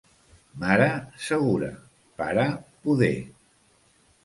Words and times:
Mare, 0.63 0.87
segura; 1.25 1.69
pare, 2.23 2.49
poder. 2.89 3.15